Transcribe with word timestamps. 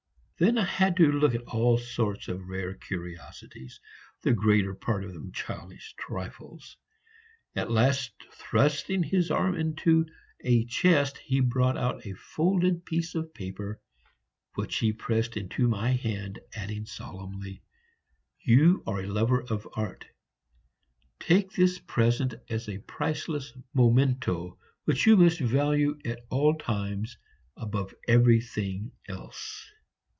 Then 0.43 0.57
I 0.57 0.65
had 0.65 0.97
to 0.97 1.11
look 1.11 1.35
at 1.35 1.43
all 1.43 1.77
sorts 1.77 2.27
of 2.27 2.47
rare 2.47 2.73
curiosities, 2.73 3.79
the 4.23 4.33
greater 4.33 4.73
part 4.73 5.03
of 5.03 5.13
them 5.13 5.31
childish 5.31 5.93
trifles; 5.99 6.77
at 7.55 7.69
last 7.69 8.11
thrusting 8.33 9.03
his 9.03 9.29
arm 9.29 9.53
into 9.53 10.07
a 10.39 10.65
chest, 10.65 11.19
he 11.19 11.41
brought 11.41 11.77
out 11.77 12.07
a 12.07 12.15
folded 12.15 12.85
piece 12.87 13.13
of 13.13 13.35
paper, 13.35 13.79
which 14.55 14.77
he 14.77 14.91
pressed 14.91 15.37
into 15.37 15.67
my 15.67 15.91
hand, 15.91 16.39
adding 16.55 16.87
solemnly, 16.87 17.61
"You 18.39 18.81
are 18.87 19.01
a 19.01 19.05
lover 19.07 19.41
of 19.43 19.67
art; 19.75 20.07
take 21.19 21.51
this 21.51 21.77
present 21.77 22.33
as 22.49 22.67
a 22.67 22.79
priceless 22.79 23.53
memento, 23.75 24.57
which 24.85 25.05
you 25.05 25.17
must 25.17 25.39
value 25.39 25.99
at 26.03 26.25
all 26.31 26.55
times 26.55 27.19
above 27.55 27.93
everything 28.07 28.91
else." 29.07 29.69